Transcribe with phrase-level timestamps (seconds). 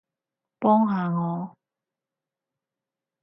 [0.57, 1.55] 幫下我